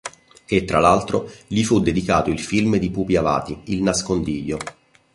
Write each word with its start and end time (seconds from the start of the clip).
E 0.47 0.65
tra 0.65 0.79
l 0.79 0.85
altro 0.85 1.29
gli 1.45 1.63
fu 1.63 1.79
dedicato 1.79 2.31
il 2.31 2.39
film 2.39 2.77
di 2.77 2.89
pupi 2.89 3.17
avati 3.17 3.55
il 3.65 3.83
nascondiglio 3.83 4.57